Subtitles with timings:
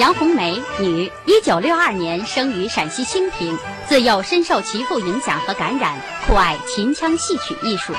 [0.00, 3.54] 杨红梅，女，一九六二年生于陕西兴平，
[3.86, 5.94] 自幼深受其父影响和感染，
[6.26, 7.92] 酷爱秦腔戏曲艺术。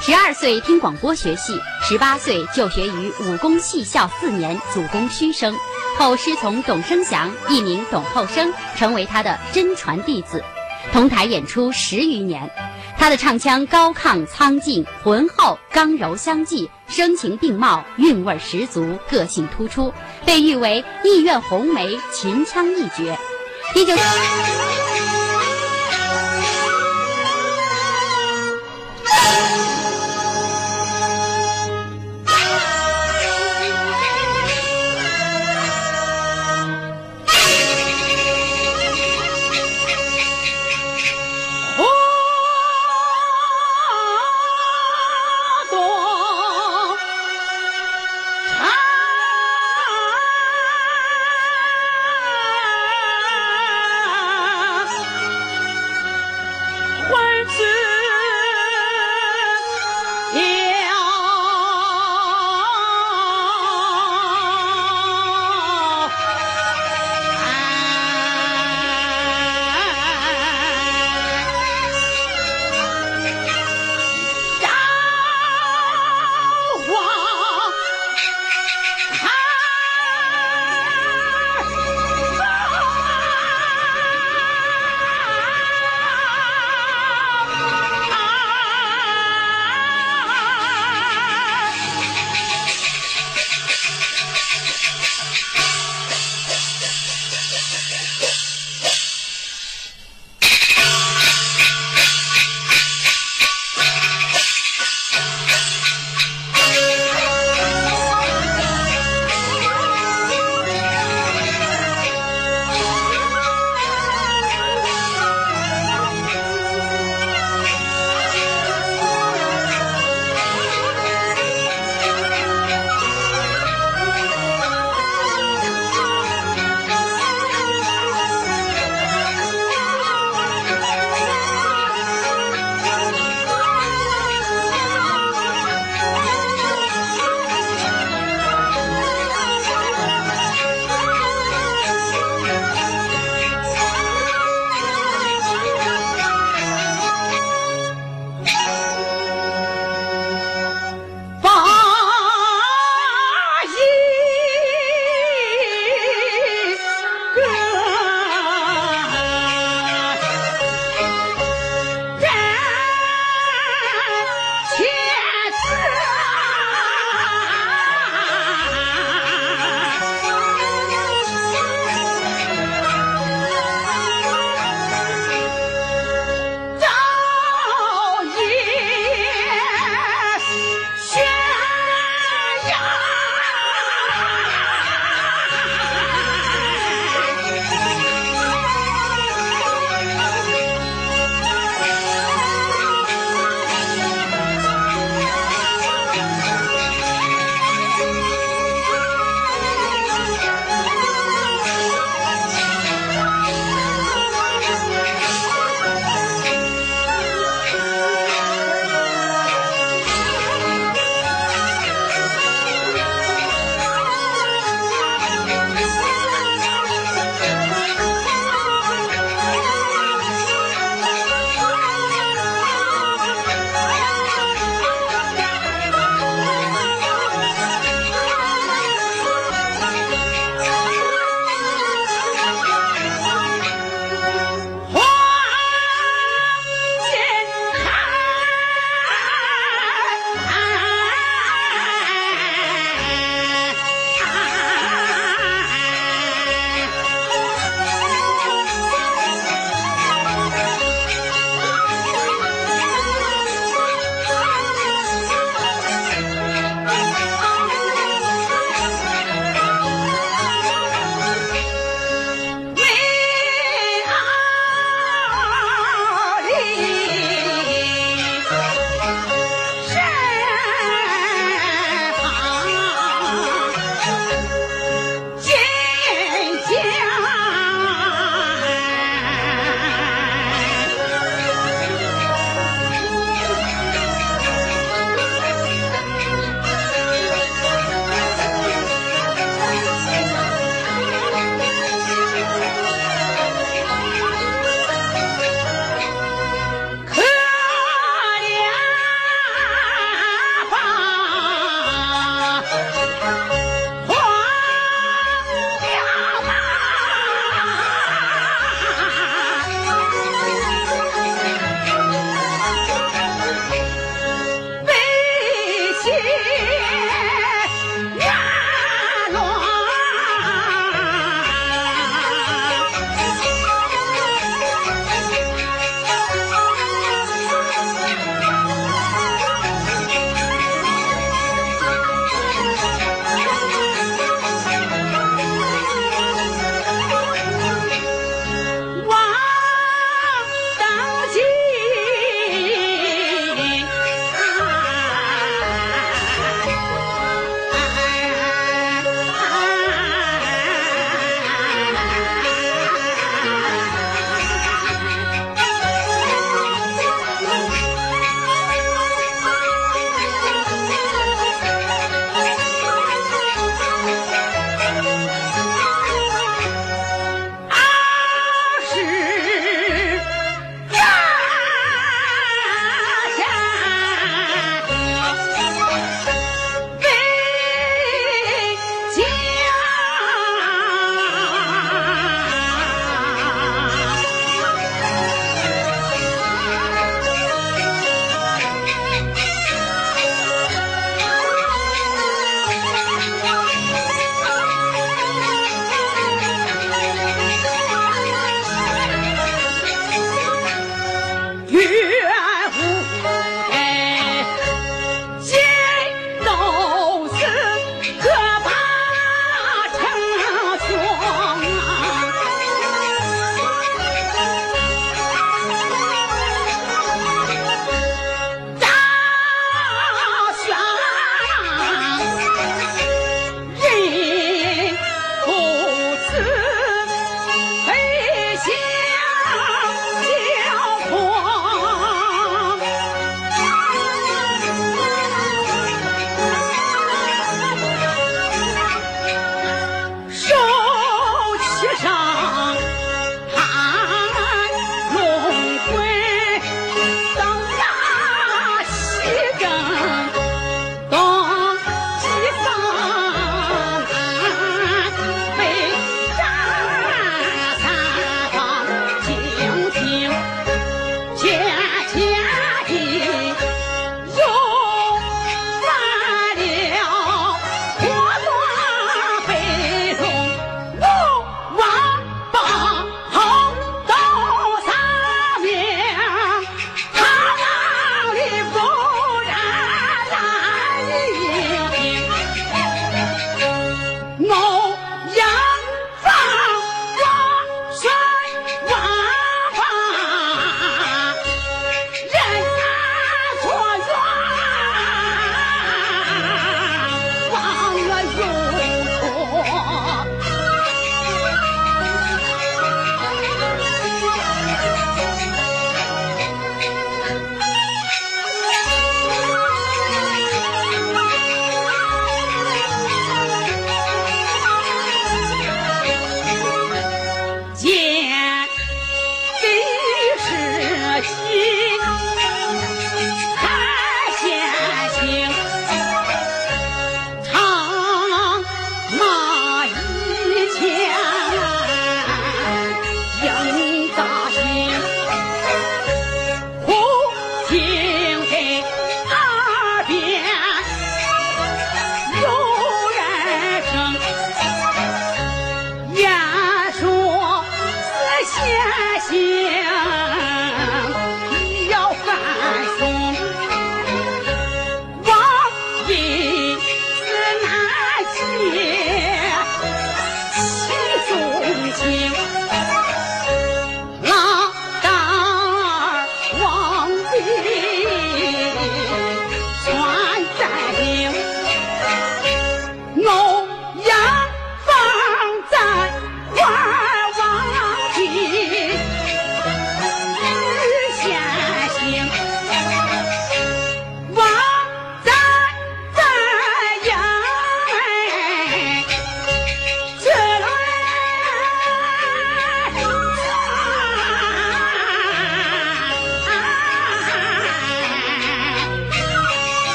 [0.00, 5.52] 十二岁听广播学戏，十八岁就学于武功戏校四年，祖功虚声。
[5.98, 10.40] 后师从董生祥，艺名董后生，成为他的真传弟子。
[10.92, 12.48] 同台演出十余年，
[12.98, 19.94] 他的唱腔高亢苍劲、浑厚、刚柔相济，声情并茂，韵味十足，个性突出，
[20.26, 23.16] 被誉为“一院红梅，秦腔一绝”。
[23.76, 23.94] 一九